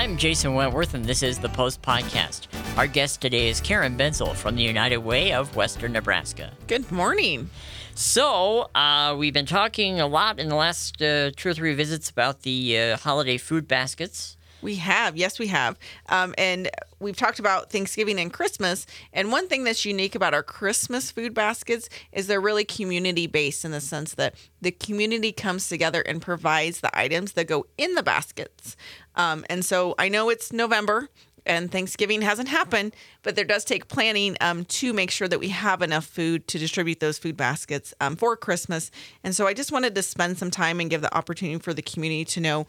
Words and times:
I'm 0.00 0.16
Jason 0.16 0.54
Wentworth, 0.54 0.94
and 0.94 1.04
this 1.04 1.22
is 1.22 1.38
the 1.38 1.50
Post 1.50 1.82
Podcast. 1.82 2.46
Our 2.78 2.86
guest 2.86 3.20
today 3.20 3.50
is 3.50 3.60
Karen 3.60 3.98
Benzel 3.98 4.34
from 4.34 4.56
the 4.56 4.62
United 4.62 4.96
Way 4.96 5.34
of 5.34 5.54
Western 5.54 5.92
Nebraska. 5.92 6.54
Good 6.68 6.90
morning. 6.90 7.50
So, 7.94 8.70
uh, 8.74 9.14
we've 9.18 9.34
been 9.34 9.44
talking 9.44 10.00
a 10.00 10.06
lot 10.06 10.40
in 10.40 10.48
the 10.48 10.54
last 10.54 11.02
uh, 11.02 11.32
two 11.36 11.50
or 11.50 11.52
three 11.52 11.74
visits 11.74 12.08
about 12.08 12.44
the 12.44 12.78
uh, 12.78 12.96
holiday 12.96 13.36
food 13.36 13.68
baskets. 13.68 14.38
We 14.62 14.76
have, 14.76 15.16
yes, 15.16 15.38
we 15.38 15.48
have. 15.48 15.78
Um, 16.08 16.34
and 16.36 16.68
we've 16.98 17.16
talked 17.16 17.38
about 17.38 17.70
Thanksgiving 17.70 18.18
and 18.18 18.32
Christmas. 18.32 18.86
And 19.12 19.32
one 19.32 19.48
thing 19.48 19.64
that's 19.64 19.84
unique 19.84 20.14
about 20.14 20.34
our 20.34 20.42
Christmas 20.42 21.10
food 21.10 21.34
baskets 21.34 21.88
is 22.12 22.26
they're 22.26 22.40
really 22.40 22.64
community 22.64 23.26
based 23.26 23.64
in 23.64 23.70
the 23.70 23.80
sense 23.80 24.14
that 24.14 24.34
the 24.60 24.70
community 24.70 25.32
comes 25.32 25.68
together 25.68 26.02
and 26.02 26.20
provides 26.20 26.80
the 26.80 26.96
items 26.98 27.32
that 27.32 27.46
go 27.46 27.66
in 27.78 27.94
the 27.94 28.02
baskets. 28.02 28.76
Um, 29.16 29.44
and 29.50 29.64
so 29.64 29.94
I 29.98 30.08
know 30.08 30.28
it's 30.28 30.52
November 30.52 31.08
and 31.50 31.70
Thanksgiving 31.70 32.22
hasn't 32.22 32.48
happened, 32.48 32.94
but 33.22 33.34
there 33.34 33.44
does 33.44 33.64
take 33.64 33.88
planning 33.88 34.36
um, 34.40 34.64
to 34.66 34.92
make 34.92 35.10
sure 35.10 35.28
that 35.28 35.40
we 35.40 35.48
have 35.48 35.82
enough 35.82 36.06
food 36.06 36.46
to 36.48 36.58
distribute 36.58 37.00
those 37.00 37.18
food 37.18 37.36
baskets 37.36 37.92
um, 38.00 38.16
for 38.16 38.36
Christmas. 38.36 38.90
And 39.24 39.34
so 39.34 39.46
I 39.46 39.54
just 39.54 39.72
wanted 39.72 39.94
to 39.96 40.02
spend 40.02 40.38
some 40.38 40.50
time 40.50 40.80
and 40.80 40.88
give 40.88 41.02
the 41.02 41.14
opportunity 41.14 41.58
for 41.58 41.74
the 41.74 41.82
community 41.82 42.24
to 42.26 42.40
know 42.40 42.66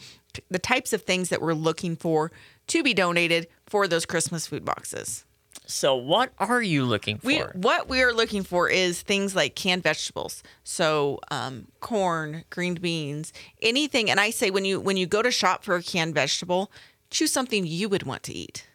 the 0.49 0.59
types 0.59 0.93
of 0.93 1.03
things 1.03 1.29
that 1.29 1.41
we're 1.41 1.53
looking 1.53 1.95
for 1.95 2.31
to 2.67 2.83
be 2.83 2.93
donated 2.93 3.47
for 3.67 3.87
those 3.87 4.05
Christmas 4.05 4.47
food 4.47 4.65
boxes. 4.65 5.25
So, 5.65 5.95
what 5.95 6.33
are 6.39 6.61
you 6.61 6.83
looking 6.83 7.17
for? 7.17 7.27
We, 7.27 7.39
what 7.53 7.87
we 7.87 8.01
are 8.01 8.13
looking 8.13 8.43
for 8.43 8.67
is 8.67 9.01
things 9.01 9.35
like 9.35 9.55
canned 9.55 9.83
vegetables, 9.83 10.43
so 10.63 11.19
um, 11.29 11.67
corn, 11.79 12.43
green 12.49 12.73
beans, 12.75 13.31
anything. 13.61 14.09
And 14.09 14.19
I 14.19 14.31
say 14.31 14.49
when 14.49 14.65
you 14.65 14.79
when 14.81 14.97
you 14.97 15.05
go 15.05 15.21
to 15.21 15.31
shop 15.31 15.63
for 15.63 15.75
a 15.75 15.83
canned 15.83 16.15
vegetable, 16.15 16.71
choose 17.09 17.31
something 17.31 17.65
you 17.65 17.89
would 17.89 18.03
want 18.03 18.23
to 18.23 18.33
eat. 18.33 18.65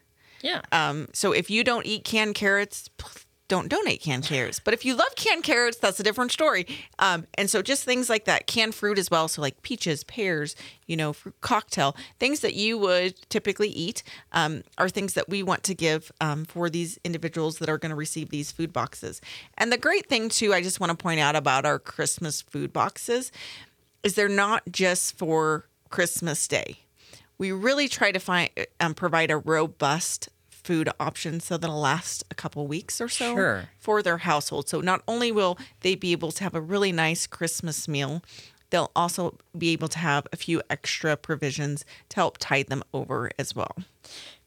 Yeah. 0.43 0.63
Um, 0.73 1.09
so 1.13 1.33
if 1.33 1.51
you 1.51 1.65
don't 1.65 1.87
eat 1.87 2.05
canned 2.05 2.35
carrots, 2.35 2.89
don't 3.49 3.69
donate 3.69 4.03
canned 4.03 4.25
carrots. 4.25 4.59
But 4.59 4.75
if 4.75 4.85
you 4.85 4.95
love 4.97 5.15
canned 5.15 5.45
carrots, 5.45 5.77
that's 5.77 6.01
a 6.01 6.03
different 6.03 6.33
story. 6.33 6.67
Um, 6.99 7.27
and 7.35 7.49
so 7.49 7.63
just 7.63 7.85
things 7.85 8.09
like 8.09 8.25
that, 8.25 8.47
canned 8.47 8.75
fruit 8.75 8.99
as 8.99 9.11
well. 9.11 9.29
So 9.29 9.41
like 9.41 9.63
peaches, 9.63 10.03
pears, 10.05 10.57
you 10.87 10.97
know, 10.97 11.13
fruit 11.13 11.37
cocktail, 11.41 11.97
things 12.19 12.41
that 12.41 12.55
you 12.55 12.77
would 12.79 13.29
typically 13.29 13.69
eat 13.69 14.03
um, 14.33 14.63
are 14.79 14.89
things 14.89 15.15
that 15.15 15.29
we 15.29 15.43
want 15.43 15.63
to 15.65 15.75
give 15.75 16.11
um, 16.21 16.45
for 16.45 16.69
these 16.69 16.99
individuals 17.05 17.59
that 17.59 17.69
are 17.69 17.79
going 17.79 17.91
to 17.91 17.97
receive 17.97 18.31
these 18.31 18.51
food 18.51 18.73
boxes. 18.73 19.21
And 19.57 19.71
the 19.71 19.79
great 19.79 20.09
thing 20.09 20.29
too, 20.29 20.53
I 20.53 20.61
just 20.61 20.81
want 20.81 20.91
to 20.91 20.97
point 20.97 21.21
out 21.21 21.37
about 21.37 21.65
our 21.65 21.79
Christmas 21.79 22.43
food 22.43 22.73
boxes 22.73 23.31
is 24.03 24.15
they're 24.15 24.29
not 24.29 24.63
just 24.71 25.17
for 25.17 25.69
Christmas 25.89 26.47
Day. 26.49 26.86
We 27.39 27.53
really 27.53 27.89
try 27.89 28.13
to 28.13 28.19
find 28.19 28.51
um, 28.81 28.95
provide 28.95 29.31
a 29.31 29.37
robust 29.39 30.29
food 30.51 30.89
option 30.99 31.39
so 31.39 31.57
that'll 31.57 31.79
last 31.79 32.25
a 32.31 32.35
couple 32.35 32.67
weeks 32.67 33.01
or 33.01 33.09
so 33.09 33.35
Sure. 33.35 33.69
for 33.79 34.03
their 34.03 34.19
household. 34.19 34.69
So 34.69 34.81
not 34.81 35.03
only 35.07 35.31
will 35.31 35.57
they 35.83 35.95
be 35.95 36.11
able 36.13 36.33
to 36.33 36.43
have 36.45 36.55
a 36.57 36.61
really 36.61 36.91
nice 36.93 37.27
Christmas 37.27 37.87
meal, 37.87 38.23
they'll 38.77 38.93
also 38.95 39.39
be 39.57 39.71
able 39.71 39.89
to 39.89 39.99
have 39.99 40.27
a 40.35 40.37
few 40.37 40.61
extra 40.69 41.17
provisions 41.17 41.83
to 42.11 42.17
help 42.17 42.37
tide 42.37 42.67
them 42.67 42.83
over 42.93 43.31
as 43.39 43.57
well. 43.57 43.75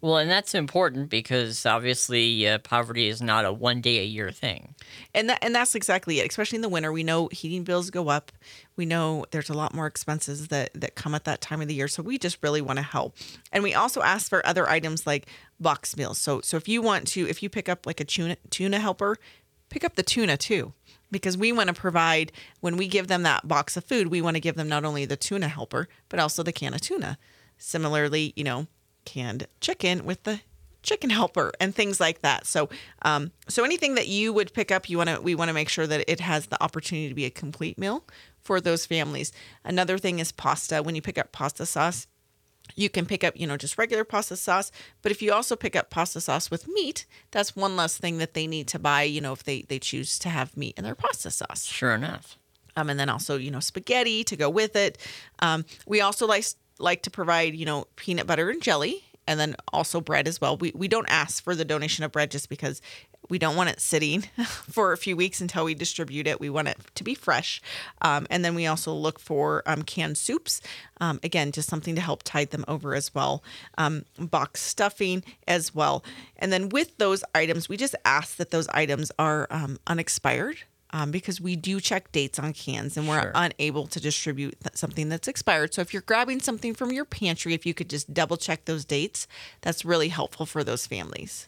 Well, 0.02 0.17
and 0.17 0.30
that's 0.30 0.53
important 0.53 1.09
because 1.09 1.66
obviously 1.66 2.47
uh, 2.47 2.59
poverty 2.59 3.07
is 3.07 3.23
not 3.23 3.44
a 3.44 3.52
one 3.52 3.81
day 3.81 3.97
a 3.97 4.03
year 4.03 4.30
thing. 4.30 4.75
And 5.16 5.30
that 5.30 5.39
and 5.41 5.55
that's 5.55 5.73
exactly 5.73 6.19
it. 6.19 6.30
Especially 6.30 6.57
in 6.57 6.61
the 6.61 6.69
winter, 6.69 6.91
we 6.91 7.02
know 7.02 7.27
heating 7.31 7.63
bills 7.63 7.89
go 7.89 8.09
up. 8.09 8.31
We 8.75 8.85
know 8.85 9.25
there's 9.31 9.50
a 9.50 9.55
lot 9.55 9.73
more 9.73 9.88
expenses 9.88 10.50
that 10.50 10.69
that 10.75 10.94
come 10.94 11.16
at 11.16 11.23
that 11.23 11.41
time 11.41 11.59
of 11.59 11.67
the 11.67 11.73
year. 11.73 11.88
So 11.88 12.03
we 12.03 12.19
just 12.19 12.38
really 12.44 12.61
want 12.61 12.77
to 12.77 12.83
help. 12.83 13.17
And 13.52 13.63
we 13.63 13.73
also 13.73 14.03
ask 14.03 14.30
for 14.30 14.45
other 14.45 14.69
items 14.69 15.07
like 15.07 15.25
box 15.59 15.97
meals. 15.97 16.19
So 16.19 16.39
so 16.41 16.56
if 16.56 16.68
you 16.68 16.84
want 16.84 17.07
to, 17.07 17.28
if 17.28 17.41
you 17.41 17.50
pick 17.50 17.68
up 17.68 17.88
like 17.88 18.00
a 18.00 18.06
tuna 18.06 18.38
tuna 18.51 18.78
helper, 18.78 19.18
pick 19.69 19.84
up 19.84 19.95
the 19.95 20.03
tuna 20.03 20.38
too. 20.38 20.73
Because 21.12 21.38
we 21.38 21.52
want 21.52 21.68
to 21.68 21.74
provide 21.74 22.31
when 22.59 22.78
we 22.78 22.88
give 22.88 23.08
them 23.08 23.24
that 23.24 23.47
box 23.47 23.75
of 23.75 23.86
food, 23.86 24.08
we 24.08 24.22
want 24.22 24.36
to 24.36 24.42
give 24.42 24.56
them 24.56 24.70
not 24.70 24.86
only 24.86 25.06
the 25.06 25.18
tuna 25.18 25.47
helper, 25.47 25.88
but 26.08 26.20
also 26.20 26.44
the 26.44 26.52
can 26.52 26.74
of 26.74 26.81
tuna. 26.81 27.18
Similarly, 27.58 28.34
you 28.36 28.44
know, 28.44 28.68
canned 29.06 29.48
chicken 29.59 30.06
with 30.06 30.24
the 30.24 30.42
chicken 30.81 31.09
helper 31.09 31.52
and 31.59 31.75
things 31.75 32.00
like 32.00 32.22
that. 32.22 32.46
So, 32.46 32.69
um, 33.02 33.31
so 33.48 33.64
anything 33.64 33.96
that 33.96 34.08
you 34.08 34.31
would 34.34 34.53
pick 34.53 34.72
up, 34.72 34.90
you 34.90 34.98
want 34.98 35.09
to 35.09 35.22
we 35.22 35.36
want 35.36 35.50
to 35.50 35.53
make 35.53 35.69
sure 35.69 35.88
that 35.88 36.09
it 36.09 36.19
has 36.19 36.48
the 36.48 36.62
opportunity 36.64 37.09
to 37.09 37.16
be 37.16 37.25
a 37.25 37.30
complete 37.30 37.78
meal 37.78 38.06
for 38.40 38.62
those 38.62 38.86
families. 38.86 39.31
Another 39.64 39.98
thing 39.98 40.19
is 40.19 40.31
pasta. 40.31 40.81
When 40.81 40.96
you 40.96 41.02
pick 41.02 41.18
up 41.18 41.31
pasta 41.31 41.66
sauce, 41.66 42.08
you 42.75 42.90
can 42.90 43.06
pick 43.06 43.24
up, 43.24 43.38
you 43.38 43.47
know, 43.47 43.57
just 43.57 43.78
regular 43.78 44.03
pasta 44.03 44.35
sauce. 44.35 44.72
But 45.02 45.12
if 45.12 45.22
you 45.22 45.31
also 45.31 45.56
pick 45.56 45.75
up 45.75 45.90
pasta 45.90 46.22
sauce 46.22 46.52
with 46.52 46.68
meat, 46.68 47.06
that's 47.31 47.56
one 47.56 47.75
less 47.75 47.97
thing 47.97 48.18
that 48.18 48.34
they 48.34 48.47
need 48.47 48.68
to 48.69 48.80
buy, 48.80 49.03
you 49.03 49.22
know, 49.22 49.34
if 49.34 49.44
they, 49.44 49.63
they 49.63 49.80
choose 49.80 50.19
to 50.19 50.30
have 50.30 50.56
meat 50.56 50.75
in 50.78 50.84
their 50.84 50.96
pasta 50.96 51.31
sauce. 51.31 51.66
Sure 51.66 51.94
enough. 51.94 52.38
Um, 52.75 52.90
and 52.90 53.00
then 53.00 53.09
also, 53.09 53.38
you 53.38 53.52
know, 53.52 53.59
spaghetti 53.59 54.24
to 54.24 54.35
go 54.35 54.50
with 54.50 54.75
it. 54.75 54.97
Um, 55.40 55.66
we 55.85 56.02
also 56.02 56.25
like 56.25 56.46
like 56.78 57.02
to 57.02 57.12
provide, 57.12 57.56
you 57.56 57.66
know, 57.66 57.88
peanut 57.97 58.25
butter 58.25 58.50
and 58.50 58.62
jelly, 58.62 59.03
and 59.28 59.40
then 59.40 59.56
also 59.74 60.00
bread 60.00 60.28
as 60.28 60.40
well. 60.40 60.56
We 60.56 60.72
we 60.74 60.88
don't 60.88 61.09
ask 61.09 61.44
for 61.44 61.56
the 61.56 61.66
donation 61.66 62.06
of 62.06 62.12
bread 62.12 62.31
just 62.31 62.47
because 62.47 62.81
we 63.29 63.38
don't 63.40 63.56
want 63.56 63.69
it 63.69 63.79
sitting 63.79 64.22
for 64.45 64.91
a 64.91 64.97
few 64.97 65.16
weeks 65.16 65.40
until 65.40 65.66
we 65.66 65.73
distribute 65.75 66.28
it. 66.28 66.40
We 66.40 66.50
want 66.50 66.67
it 66.67 66.78
to 66.95 67.03
be 67.03 67.13
fresh. 67.16 67.62
Um, 68.01 68.28
and 68.29 68.44
then 68.44 68.56
we 68.56 68.66
also 68.67 68.94
look 68.94 69.19
for 69.19 69.63
um, 69.66 69.84
canned 69.84 70.17
soups. 70.17 70.62
Um, 71.00 71.19
again, 71.23 71.51
just 71.51 71.69
something 71.69 71.95
to 71.95 72.01
help 72.01 72.23
tide 72.23 72.50
them 72.50 72.66
over 72.68 72.95
as 72.95 73.13
well. 73.13 73.44
Um, 73.78 74.06
box 74.18 74.62
stuffing 74.62 75.23
as 75.47 75.73
well. 75.73 76.03
And 76.38 76.51
then 76.51 76.69
with 76.69 76.97
those 76.97 77.23
items, 77.35 77.69
we 77.69 77.78
just 77.78 77.95
ask 78.03 78.38
that 78.38 78.51
those 78.51 78.68
items 78.69 79.12
are 79.19 79.47
um, 79.51 79.78
unexpired. 79.88 80.57
Um, 80.91 81.12
because 81.12 81.39
we 81.39 81.56
do 81.56 81.79
check 81.79 82.12
dates 82.12 82.39
on 82.39 82.51
cans 82.51 82.97
and 82.97 83.07
we're 83.07 83.22
Sure. 83.22 83.31
unable 83.35 83.85
to 83.85 84.00
distribute 84.00 84.59
th- 84.63 84.75
something 84.75 85.07
that's 85.09 85.28
expired. 85.28 85.72
So 85.72 85.81
if 85.81 85.94
you're 85.94 86.01
grabbing 86.01 86.39
something 86.41 86.73
from 86.73 86.91
your 86.91 87.06
pantry, 87.06 87.53
if 87.53 87.63
you 87.63 87.75
could 87.75 87.91
just 87.91 88.12
double 88.12 88.38
check 88.38 88.66
those 88.66 88.85
dates, 88.85 89.28
that's 89.62 89.85
really 89.85 90.07
helpful 90.07 90.47
for 90.47 90.63
those 90.63 90.88
families. 90.88 91.47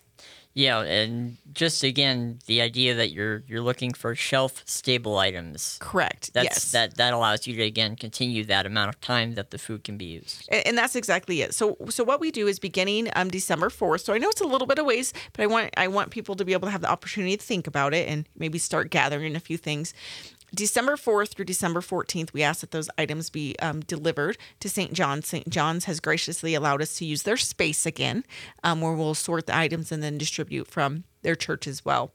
Yeah, 0.54 0.82
and 0.82 1.38
just 1.54 1.84
again, 1.84 2.40
the 2.46 2.62
idea 2.62 2.94
that 2.96 3.12
you're 3.12 3.44
you're 3.48 3.62
looking 3.62 3.94
for 3.94 4.16
shelf 4.16 4.64
stable 4.66 5.18
items. 5.18 5.78
Correct. 5.80 6.34
That's 6.34 6.46
yes. 6.46 6.72
that 6.72 6.98
that 6.98 7.14
allows 7.14 7.48
you 7.48 7.56
to 7.56 7.64
again 7.64 7.96
continue 7.96 8.44
that 8.46 8.66
amount 8.66 8.90
of 8.90 9.00
time 9.00 9.36
that 9.36 9.52
the 9.52 9.58
food 9.58 9.86
can 9.86 9.98
be 9.98 10.06
used. 10.06 10.50
A- 10.50 10.68
and 10.68 10.78
that's 10.78 10.96
exactly 10.96 11.42
it. 11.42 11.54
So 11.54 11.78
so 11.90 12.04
what 12.04 12.20
we 12.20 12.32
do 12.32 12.48
is 12.48 12.60
beginning 12.60 13.10
um 13.16 13.30
December 13.30 13.70
4th. 13.70 14.02
So 14.02 14.14
I 14.14 14.18
know 14.18 14.30
it's 14.30 14.42
a 14.42 14.48
little 14.48 14.68
bit 14.68 14.78
of 14.78 14.86
ways, 14.86 15.14
but 15.34 15.44
I 15.44 15.48
want 15.48 15.70
I 15.78 15.88
want 15.88 16.12
people 16.12 16.36
to 16.36 16.44
be 16.44 16.52
able 16.52 16.68
to 16.68 16.72
have 16.72 16.82
the 16.82 16.92
opportunity 16.92 17.38
to 17.38 17.44
think 17.44 17.66
about 17.66 17.94
it 17.94 18.10
and 18.10 18.28
maybe 18.38 18.58
start 18.58 18.90
gathering 18.90 19.36
a 19.36 19.40
few 19.40 19.58
things. 19.58 19.94
December 20.54 20.98
4th 20.98 21.30
through 21.30 21.46
December 21.46 21.80
14th, 21.80 22.34
we 22.34 22.44
ask 22.44 22.60
that 22.60 22.72
those 22.72 22.90
items 22.98 23.30
be 23.30 23.56
um, 23.60 23.80
delivered 23.82 24.38
to 24.60 24.68
St. 24.68 24.92
John's. 24.92 25.28
St. 25.28 25.48
John's 25.48 25.86
has 25.86 26.02
graciously 26.02 26.54
allowed 26.56 26.82
us 26.82 26.98
to 26.98 27.06
use 27.06 27.24
their 27.24 27.38
space 27.38 27.86
again, 27.86 28.26
um, 28.64 28.82
where 28.82 28.92
we'll 28.92 29.14
sort 29.14 29.48
the 29.48 29.56
items 29.56 29.94
and 29.94 30.04
then 30.04 30.18
distribute 30.18 30.41
from 30.68 31.04
their 31.22 31.36
church 31.36 31.68
as 31.68 31.86
well. 31.86 32.12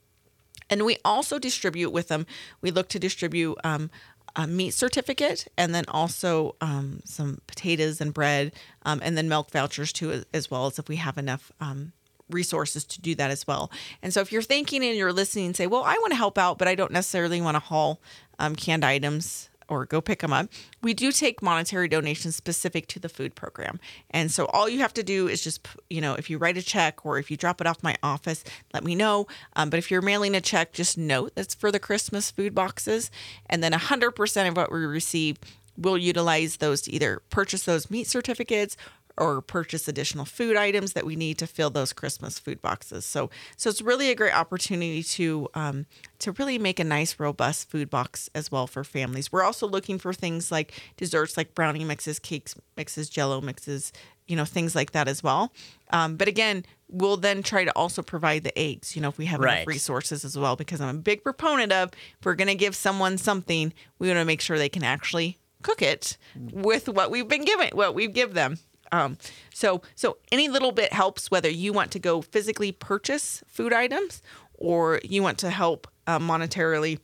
And 0.69 0.85
we 0.85 0.99
also 1.05 1.39
distribute 1.39 1.91
with 1.91 2.09
them, 2.09 2.27
we 2.61 2.71
look 2.71 2.89
to 2.89 2.99
distribute 2.99 3.57
um, 3.63 3.91
a 4.35 4.47
meat 4.47 4.73
certificate 4.73 5.47
and 5.57 5.75
then 5.75 5.85
also 5.89 6.57
um, 6.61 7.01
some 7.05 7.41
potatoes 7.47 8.01
and 8.01 8.13
bread 8.13 8.53
um, 8.83 9.01
and 9.03 9.17
then 9.17 9.29
milk 9.29 9.51
vouchers 9.51 9.93
too, 9.93 10.25
as 10.35 10.51
well 10.51 10.67
as 10.67 10.79
if 10.79 10.89
we 10.89 10.97
have 10.97 11.17
enough 11.19 11.53
um, 11.61 11.93
resources 12.29 12.85
to 12.85 13.01
do 13.01 13.15
that 13.15 13.31
as 13.31 13.47
well. 13.47 13.71
And 14.03 14.13
so 14.13 14.21
if 14.21 14.33
you're 14.33 14.43
thinking 14.43 14.85
and 14.85 14.97
you're 14.97 15.13
listening 15.13 15.47
and 15.47 15.57
say, 15.57 15.67
well, 15.67 15.85
I 15.85 15.95
want 15.95 16.11
to 16.11 16.17
help 16.17 16.37
out, 16.37 16.59
but 16.59 16.69
I 16.69 16.75
don't 16.75 16.93
necessarily 16.93 17.41
want 17.41 17.55
to 17.55 17.61
haul 17.61 18.01
um, 18.39 18.57
canned 18.57 18.85
items 18.85 19.49
or 19.69 19.85
go 19.85 20.01
pick 20.01 20.21
them 20.21 20.33
up. 20.33 20.49
We 20.83 20.95
do 20.95 21.13
take 21.13 21.43
monetary 21.43 21.89
donations 21.89 22.37
specific 22.37 22.87
to 22.89 23.01
the 23.01 23.09
food 23.09 23.35
program. 23.35 23.81
And 24.11 24.31
so 24.31 24.47
all 24.47 24.69
you 24.69 24.81
have 24.81 24.95
to 24.95 25.03
do 25.03 25.29
is 25.29 25.43
just, 25.43 25.67
you 25.91 26.01
know, 26.01 26.15
if 26.15 26.31
you 26.31 26.39
write 26.39 26.57
a 26.57 26.63
check 26.63 27.05
or 27.05 27.19
if 27.19 27.31
you 27.31 27.37
drop 27.37 27.61
it 27.61 27.67
off 27.67 27.83
my 27.83 27.97
office, 28.03 28.45
let 28.73 28.85
me 28.85 28.95
know. 28.95 29.27
Um, 29.55 29.71
but 29.71 29.79
if 29.79 29.91
you're 29.91 30.03
mailing 30.03 30.35
a 30.35 30.41
check, 30.41 30.73
just 30.73 30.97
note 30.97 31.33
that's 31.35 31.55
for 31.55 31.73
the 31.73 31.81
Christmas 31.81 32.31
food 32.31 32.55
boxes. 32.55 33.11
And 33.47 33.63
then 33.63 33.73
100% 33.73 34.49
of 34.49 34.57
what 34.57 34.73
we 34.73 34.79
receive, 34.87 35.39
we'll 35.77 35.99
utilize 35.99 36.57
those 36.57 36.83
to 36.83 36.93
either 36.93 37.23
purchase 37.31 37.65
those 37.65 37.91
meat 37.91 38.07
certificates 38.07 38.77
or 39.19 39.41
purchase 39.41 39.89
additional 39.89 40.25
food 40.25 40.57
items 40.57 40.93
that 40.93 41.07
we 41.07 41.17
need 41.17 41.39
to 41.39 41.47
fill 41.47 41.71
those 41.71 41.93
Christmas 41.93 42.39
food 42.39 42.61
boxes. 42.61 43.05
So, 43.05 43.31
so 43.57 43.71
it's 43.71 43.81
really 43.81 44.11
a 44.11 44.15
great 44.15 44.35
opportunity 44.35 45.03
to 45.03 45.49
um, 45.55 45.87
to 46.19 46.33
really 46.33 46.59
make 46.59 46.79
a 46.79 46.85
nice, 46.85 47.19
robust 47.19 47.71
food 47.71 47.89
box 47.91 48.29
as 48.35 48.51
well 48.53 48.67
for 48.67 48.85
families. 48.85 49.33
We're 49.33 49.43
also 49.43 49.67
looking 49.67 49.99
for 49.99 50.13
things 50.13 50.53
like 50.53 50.73
desserts, 50.97 51.37
like 51.37 51.55
brownie 51.55 51.85
mixes, 51.85 52.19
cakes 52.19 52.55
mixes, 52.77 53.09
Jello 53.09 53.41
mixes, 53.41 53.93
you 54.27 54.37
know, 54.37 54.45
things 54.45 54.75
like 54.75 54.93
that 54.93 55.09
as 55.09 55.23
well. 55.23 55.53
Um, 55.91 56.17
but 56.17 56.29
again, 56.29 56.65
we'll 56.89 57.17
then 57.17 57.43
try 57.43 57.65
to 57.65 57.73
also 57.73 58.03
provide 58.03 58.45
the 58.45 58.57
eggs. 58.59 58.97
You 58.97 59.03
know, 59.03 59.09
if 59.09 59.19
we 59.19 59.27
have 59.27 59.41
Right. 59.41 59.59
enough 59.59 59.67
resources 59.69 60.25
as 60.25 60.37
well, 60.37 60.57
because 60.57 60.81
I'm 60.81 60.97
a 60.97 61.01
big 61.01 61.23
proponent 61.23 61.73
of 61.73 61.91
if 61.93 62.25
we're 62.25 62.35
going 62.35 62.49
to 62.49 62.55
give 62.55 62.75
someone 62.77 63.19
something, 63.19 63.73
we 63.99 64.09
want 64.09 64.19
to 64.19 64.25
make 64.25 64.41
sure 64.41 64.59
they 64.59 64.69
can 64.69 64.83
actually 64.85 65.39
cook 65.63 65.81
it 65.83 66.17
with 66.53 66.89
what 66.89 67.11
we've 67.11 67.29
been 67.29 67.45
given, 67.45 67.71
what 67.73 67.95
we 67.95 68.07
give 68.09 68.35
them. 68.35 68.59
Um, 68.93 69.19
so 69.53 69.83
so 69.95 70.19
any 70.33 70.49
little 70.49 70.73
bit 70.73 70.93
helps 70.93 71.31
whether 71.31 71.49
you 71.49 71.73
want 71.73 71.91
to 71.93 71.99
go 71.99 72.23
physically 72.23 72.73
purchase 72.73 73.43
food 73.47 73.73
items 73.73 74.23
or 74.55 75.01
you 75.05 75.23
want 75.23 75.39
to 75.39 75.51
help 75.51 75.87
uh, 76.07 76.19
monetarily 76.19 76.99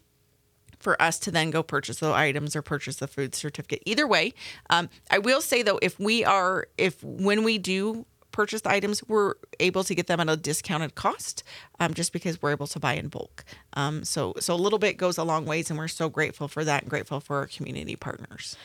for 0.78 1.00
us 1.00 1.18
to 1.20 1.30
then 1.30 1.50
go 1.50 1.62
purchase 1.62 2.00
those 2.00 2.14
items 2.14 2.56
or 2.56 2.62
purchase 2.62 2.96
the 2.96 3.06
food 3.06 3.34
certificate. 3.34 3.82
Either 3.86 4.06
way, 4.06 4.34
um, 4.68 4.88
I 5.10 5.18
will 5.18 5.40
say 5.40 5.62
though, 5.62 5.78
if 5.80 5.98
we 5.98 6.24
are, 6.24 6.66
if 6.76 7.02
when 7.04 7.44
we 7.44 7.58
do 7.58 8.04
purchase 8.32 8.62
the 8.62 8.70
items, 8.70 9.06
we're 9.06 9.34
able 9.60 9.84
to 9.84 9.94
get 9.94 10.06
them 10.08 10.18
at 10.18 10.28
a 10.28 10.36
discounted 10.36 10.94
cost, 10.94 11.44
um, 11.78 11.94
just 11.94 12.12
because 12.12 12.42
we're 12.42 12.50
able 12.50 12.66
to 12.66 12.80
buy 12.80 12.94
in 12.94 13.08
bulk. 13.08 13.44
Um, 13.74 14.04
so, 14.04 14.34
so 14.40 14.54
a 14.54 14.56
little 14.56 14.78
bit 14.78 14.96
goes 14.96 15.18
a 15.18 15.24
long 15.24 15.44
ways, 15.44 15.70
and 15.70 15.78
we're 15.78 15.88
so 15.88 16.08
grateful 16.08 16.48
for 16.48 16.64
that 16.64 16.82
and 16.82 16.90
grateful 16.90 17.20
for 17.20 17.36
our 17.36 17.46
community 17.46 17.94
partners. 17.94 18.56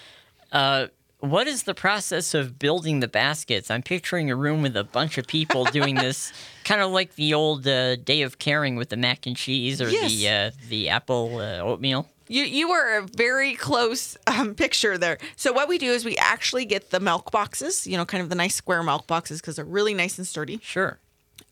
Uh, 0.51 0.87
what 1.19 1.47
is 1.47 1.63
the 1.63 1.73
process 1.73 2.33
of 2.33 2.59
building 2.59 2.99
the 2.99 3.07
baskets? 3.07 3.71
I'm 3.71 3.81
picturing 3.81 4.29
a 4.29 4.35
room 4.35 4.61
with 4.61 4.77
a 4.77 4.83
bunch 4.83 5.17
of 5.17 5.25
people 5.27 5.65
doing 5.65 5.95
this, 6.05 6.31
kind 6.63 6.81
of 6.81 6.91
like 6.91 7.15
the 7.15 7.33
old 7.33 7.67
uh, 7.67 7.95
day 7.97 8.21
of 8.21 8.37
caring 8.39 8.75
with 8.75 8.89
the 8.89 8.97
mac 8.97 9.25
and 9.25 9.35
cheese 9.35 9.81
or 9.81 9.89
Yes. 9.89 10.11
the 10.11 10.29
uh, 10.29 10.51
the 10.69 10.89
apple 10.89 11.37
uh, 11.39 11.59
oatmeal. 11.59 12.07
You 12.27 12.43
you 12.43 12.71
are 12.71 12.97
a 12.99 13.01
very 13.03 13.55
close 13.55 14.17
um, 14.27 14.53
picture 14.53 14.97
there. 14.97 15.17
So 15.37 15.53
what 15.53 15.67
we 15.69 15.77
do 15.77 15.91
is 15.91 16.03
we 16.05 16.17
actually 16.17 16.65
get 16.65 16.91
the 16.91 16.99
milk 16.99 17.31
boxes, 17.31 17.87
you 17.87 17.95
know, 17.97 18.05
kind 18.05 18.21
of 18.21 18.29
the 18.29 18.35
nice 18.35 18.55
square 18.55 18.83
milk 18.83 19.07
boxes 19.07 19.39
because 19.41 19.55
they're 19.55 19.65
really 19.65 19.93
nice 19.93 20.17
and 20.17 20.27
sturdy. 20.27 20.59
Sure. 20.61 20.99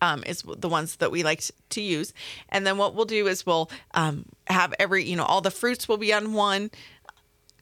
um, 0.01 0.23
is 0.27 0.43
the 0.57 0.67
ones 0.67 0.97
that 0.97 1.09
we 1.11 1.23
like 1.23 1.41
to 1.69 1.81
use. 1.81 2.13
And 2.49 2.67
then 2.67 2.77
what 2.77 2.93
we'll 2.93 3.05
do 3.05 3.27
is 3.27 3.45
we'll 3.45 3.69
um, 3.93 4.25
have 4.47 4.73
every, 4.77 5.05
you 5.05 5.15
know, 5.15 5.23
all 5.23 5.39
the 5.41 5.51
fruits 5.51 5.87
will 5.87 5.97
be 5.97 6.11
on 6.11 6.33
one 6.33 6.69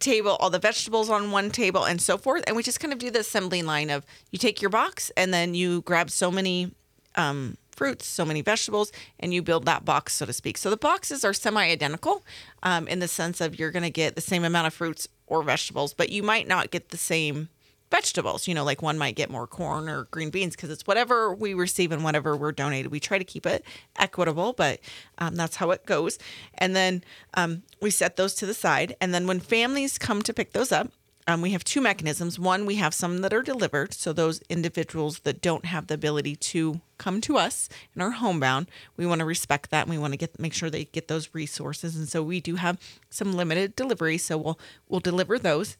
table, 0.03 0.37
all 0.39 0.49
the 0.49 0.59
vegetables 0.59 1.09
on 1.09 1.31
one 1.31 1.49
table, 1.49 1.85
and 1.85 2.01
so 2.01 2.17
forth. 2.17 2.43
And 2.45 2.55
we 2.55 2.63
just 2.63 2.79
kind 2.79 2.93
of 2.93 2.99
do 2.99 3.09
the 3.09 3.19
assembly 3.19 3.63
line 3.63 3.89
of 3.89 4.05
you 4.31 4.37
take 4.37 4.61
your 4.61 4.69
box 4.69 5.11
and 5.17 5.33
then 5.33 5.55
you 5.55 5.81
grab 5.81 6.09
so 6.09 6.29
many 6.29 6.71
um, 7.15 7.57
fruits, 7.71 8.05
so 8.05 8.25
many 8.25 8.41
vegetables, 8.41 8.91
and 9.19 9.33
you 9.33 9.41
build 9.41 9.65
that 9.65 9.85
box, 9.85 10.13
so 10.13 10.25
to 10.25 10.33
speak. 10.33 10.57
So 10.57 10.69
the 10.69 10.77
boxes 10.77 11.23
are 11.23 11.33
semi 11.33 11.63
identical 11.63 12.23
um, 12.61 12.87
in 12.87 12.99
the 12.99 13.07
sense 13.07 13.41
of 13.41 13.57
you're 13.57 13.71
going 13.71 13.83
to 13.83 13.89
get 13.89 14.15
the 14.15 14.21
same 14.21 14.43
amount 14.43 14.67
of 14.67 14.73
fruits 14.73 15.07
or 15.27 15.41
vegetables, 15.43 15.93
but 15.93 16.09
you 16.09 16.21
might 16.21 16.47
not 16.47 16.71
get 16.71 16.89
the 16.89 16.97
same 16.97 17.49
vegetables. 17.93 18.47
You 18.47 18.55
know, 18.55 18.63
like 18.63 18.81
one 18.81 18.97
might 18.97 19.15
get 19.15 19.29
more 19.29 19.45
corn 19.45 19.87
or 19.87 20.05
green 20.05 20.31
beans 20.31 20.55
because 20.55 20.71
it's 20.71 20.87
whatever 20.87 21.33
we 21.33 21.53
receive 21.53 21.91
and 21.91 22.03
whatever 22.03 22.35
we're 22.35 22.51
donated. 22.51 22.91
We 22.91 22.99
try 22.99 23.19
to 23.19 23.23
keep 23.23 23.45
it 23.45 23.63
equitable, 23.97 24.53
but 24.53 24.79
um, 25.19 25.35
that's 25.35 25.57
how 25.57 25.69
it 25.69 25.85
goes. 25.85 26.17
And 26.55 26.75
then 26.75 27.03
um, 27.35 27.61
we 27.81 27.91
set 27.91 28.15
those 28.15 28.33
to 28.35 28.47
the 28.47 28.55
side. 28.55 28.95
And 28.99 29.13
then 29.13 29.27
when 29.27 29.39
families 29.39 29.99
come 29.99 30.23
to 30.23 30.33
pick 30.33 30.53
those 30.53 30.71
up, 30.71 30.91
um, 31.27 31.41
we 31.41 31.51
have 31.51 31.63
two 31.63 31.81
mechanisms. 31.81 32.39
One, 32.39 32.65
we 32.65 32.75
have 32.75 32.93
some 32.93 33.19
that 33.19 33.33
are 33.33 33.43
delivered. 33.43 33.93
So 33.93 34.11
those 34.11 34.41
individuals 34.49 35.19
that 35.19 35.41
don't 35.41 35.65
have 35.65 35.87
the 35.87 35.93
ability 35.93 36.35
to 36.35 36.81
come 36.97 37.21
to 37.21 37.37
us 37.37 37.69
and 37.93 38.03
are 38.03 38.11
homebound, 38.11 38.67
we 38.97 39.05
want 39.05 39.19
to 39.19 39.25
respect 39.25 39.69
that 39.69 39.83
and 39.83 39.91
we 39.91 39.97
want 39.97 40.13
to 40.13 40.17
get 40.17 40.39
make 40.39 40.53
sure 40.53 40.69
they 40.69 40.85
get 40.85 41.07
those 41.07 41.29
resources. 41.33 41.95
And 41.95 42.09
so 42.09 42.23
we 42.23 42.41
do 42.41 42.55
have 42.55 42.79
some 43.09 43.33
limited 43.33 43.75
delivery. 43.75 44.17
So 44.17 44.37
we'll 44.37 44.59
we'll 44.89 44.99
deliver 44.99 45.37
those. 45.37 45.77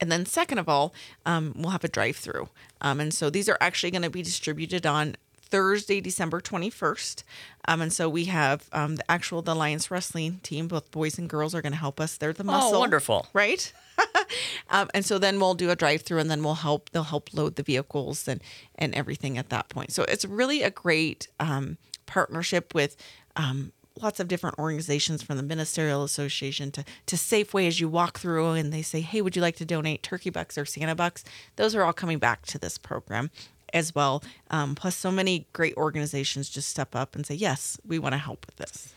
And 0.00 0.12
then, 0.12 0.26
second 0.26 0.58
of 0.58 0.68
all, 0.68 0.92
um, 1.24 1.54
we'll 1.56 1.70
have 1.70 1.84
a 1.84 1.88
drive 1.88 2.16
through. 2.16 2.48
Um, 2.80 3.00
and 3.00 3.14
so 3.14 3.30
these 3.30 3.48
are 3.48 3.58
actually 3.60 3.90
going 3.90 4.02
to 4.02 4.10
be 4.10 4.22
distributed 4.22 4.84
on 4.84 5.16
Thursday, 5.48 6.00
December 6.00 6.40
21st. 6.40 7.22
Um, 7.68 7.80
and 7.80 7.92
so 7.92 8.08
we 8.08 8.26
have 8.26 8.68
um, 8.72 8.96
the 8.96 9.10
actual 9.10 9.42
the 9.42 9.52
Alliance 9.52 9.90
Wrestling 9.90 10.40
team, 10.42 10.68
both 10.68 10.90
boys 10.90 11.18
and 11.18 11.28
girls, 11.28 11.54
are 11.54 11.62
going 11.62 11.72
to 11.72 11.78
help 11.78 12.00
us. 12.00 12.16
They're 12.16 12.32
the 12.32 12.44
muscle. 12.44 12.74
Oh, 12.74 12.80
wonderful. 12.80 13.26
Right? 13.32 13.72
um, 14.70 14.88
and 14.92 15.04
so 15.04 15.18
then 15.18 15.38
we'll 15.38 15.54
do 15.54 15.70
a 15.70 15.76
drive 15.76 16.02
through 16.02 16.18
and 16.18 16.30
then 16.30 16.42
we'll 16.42 16.54
help, 16.54 16.90
they'll 16.90 17.04
help 17.04 17.32
load 17.32 17.56
the 17.56 17.62
vehicles 17.62 18.28
and, 18.28 18.42
and 18.74 18.94
everything 18.94 19.38
at 19.38 19.48
that 19.50 19.68
point. 19.68 19.92
So 19.92 20.04
it's 20.04 20.24
really 20.24 20.62
a 20.62 20.70
great 20.70 21.28
um, 21.38 21.78
partnership 22.06 22.74
with 22.74 22.96
um, 23.36 23.72
lots 24.00 24.20
of 24.20 24.28
different 24.28 24.58
organizations 24.58 25.22
from 25.22 25.36
the 25.36 25.42
Ministerial 25.42 26.04
Association 26.04 26.70
to, 26.72 26.84
to 27.06 27.16
Safeway 27.16 27.66
as 27.66 27.80
you 27.80 27.88
walk 27.88 28.18
through 28.18 28.50
and 28.50 28.72
they 28.72 28.82
say, 28.82 29.00
hey, 29.00 29.22
would 29.22 29.36
you 29.36 29.42
like 29.42 29.56
to 29.56 29.64
donate 29.64 30.02
turkey 30.02 30.30
bucks 30.30 30.58
or 30.58 30.64
Santa 30.64 30.94
bucks? 30.94 31.24
Those 31.56 31.74
are 31.74 31.82
all 31.82 31.92
coming 31.92 32.18
back 32.18 32.46
to 32.46 32.58
this 32.58 32.78
program 32.78 33.30
as 33.72 33.94
well. 33.94 34.22
Um, 34.50 34.74
plus, 34.74 34.96
so 34.96 35.10
many 35.10 35.46
great 35.52 35.76
organizations 35.76 36.48
just 36.48 36.68
step 36.68 36.94
up 36.94 37.14
and 37.14 37.26
say, 37.26 37.34
yes, 37.34 37.78
we 37.86 37.98
want 37.98 38.12
to 38.12 38.18
help 38.18 38.46
with 38.46 38.56
this. 38.56 38.94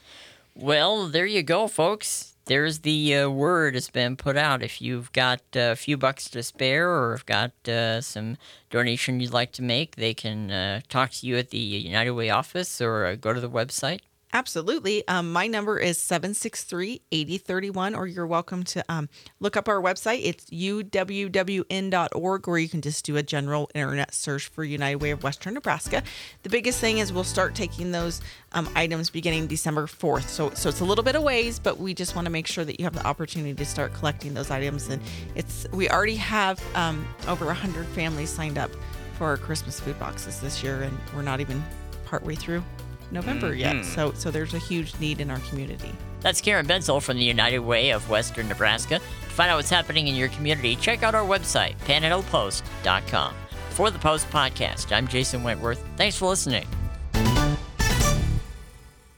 Well, 0.55 1.07
there 1.07 1.25
you 1.25 1.43
go, 1.43 1.67
folks. 1.67 2.35
There's 2.45 2.79
the 2.79 3.15
uh, 3.15 3.29
word 3.29 3.75
has 3.75 3.89
been 3.89 4.15
put 4.15 4.35
out. 4.35 4.63
If 4.63 4.81
you've 4.81 5.11
got 5.13 5.41
uh, 5.55 5.71
a 5.71 5.75
few 5.75 5.97
bucks 5.97 6.29
to 6.31 6.41
spare 6.41 6.89
or 6.89 7.11
have 7.11 7.25
got 7.25 7.51
uh, 7.67 8.01
some 8.01 8.37
donation 8.71 9.19
you'd 9.19 9.31
like 9.31 9.51
to 9.53 9.61
make, 9.61 9.97
they 9.97 10.15
can 10.15 10.49
uh, 10.49 10.81
talk 10.89 11.11
to 11.11 11.27
you 11.27 11.37
at 11.37 11.51
the 11.51 11.59
United 11.59 12.11
Way 12.11 12.31
office 12.31 12.81
or 12.81 13.05
uh, 13.05 13.15
go 13.15 13.33
to 13.33 13.39
the 13.39 13.49
website. 13.49 13.99
Absolutely. 14.31 15.07
Um, 15.07 15.33
my 15.33 15.47
number 15.47 15.79
is 15.79 15.99
763 15.99 17.01
8031, 17.11 17.95
or 17.95 18.05
you're 18.05 18.27
welcome 18.27 18.63
to 18.65 18.85
um, 18.87 19.09
look 19.39 19.57
up 19.57 19.67
our 19.67 19.81
website. 19.81 20.21
It's 20.23 20.45
uwwn.org, 20.45 22.47
or 22.47 22.59
you 22.59 22.69
can 22.69 22.81
just 22.81 23.05
do 23.05 23.17
a 23.17 23.23
general 23.23 23.71
internet 23.73 24.13
search 24.13 24.47
for 24.47 24.63
United 24.63 24.97
Way 24.97 25.09
of 25.09 25.23
Western 25.23 25.55
Nebraska. 25.55 26.03
The 26.43 26.49
biggest 26.49 26.79
thing 26.79 26.99
is 26.99 27.11
we'll 27.11 27.23
start 27.23 27.55
taking 27.55 27.91
those 27.91 28.21
um, 28.51 28.69
items 28.75 29.09
beginning 29.09 29.47
December 29.47 29.87
4th. 29.87 30.27
So, 30.27 30.51
so 30.51 30.69
it's 30.69 30.81
a 30.81 30.85
little 30.85 31.03
bit 31.03 31.15
of 31.15 31.23
ways, 31.23 31.57
but 31.57 31.79
we 31.79 31.95
just 31.95 32.15
want 32.15 32.25
to 32.25 32.31
make 32.31 32.45
sure 32.45 32.63
that 32.63 32.79
you 32.79 32.83
have 32.83 32.93
the 32.93 33.07
opportunity 33.07 33.55
to 33.55 33.65
start 33.65 33.95
collecting 33.95 34.35
those 34.35 34.51
items. 34.51 34.89
And 34.89 35.01
it's 35.33 35.67
we 35.71 35.89
already 35.89 36.17
have 36.17 36.63
um, 36.75 37.07
over 37.27 37.47
100 37.47 37.87
families 37.87 38.29
signed 38.29 38.59
up 38.59 38.69
for 39.17 39.25
our 39.25 39.37
Christmas 39.37 39.79
food 39.79 39.99
boxes 39.99 40.39
this 40.39 40.63
year, 40.63 40.83
and 40.83 40.95
we're 41.15 41.23
not 41.23 41.39
even 41.39 41.63
partway 42.05 42.35
through 42.35 42.63
November 43.11 43.53
yet. 43.53 43.75
Mm-hmm. 43.75 43.93
So 43.93 44.13
so 44.13 44.31
there's 44.31 44.53
a 44.53 44.59
huge 44.59 44.97
need 44.99 45.19
in 45.19 45.29
our 45.29 45.39
community. 45.49 45.91
That's 46.21 46.41
Karen 46.41 46.67
Benzel 46.67 47.01
from 47.01 47.17
the 47.17 47.23
United 47.23 47.59
Way 47.59 47.91
of 47.91 48.09
Western 48.09 48.47
Nebraska. 48.49 48.99
To 48.99 49.29
find 49.29 49.49
out 49.49 49.55
what's 49.55 49.69
happening 49.69 50.07
in 50.07 50.15
your 50.15 50.29
community, 50.29 50.75
check 50.75 51.03
out 51.03 51.15
our 51.15 51.25
website, 51.25 51.77
panhandlepost.com. 51.79 53.33
For 53.71 53.89
the 53.89 53.99
Post 53.99 54.29
Podcast, 54.29 54.91
I'm 54.91 55.07
Jason 55.07 55.43
Wentworth. 55.43 55.81
Thanks 55.95 56.17
for 56.17 56.27
listening. 56.27 56.67